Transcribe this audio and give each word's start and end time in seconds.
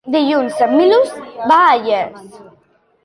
Dilluns 0.13 0.61
en 0.67 0.71
Milos 0.79 1.13
va 1.53 1.59
a 1.67 1.77
Llers. 1.85 2.41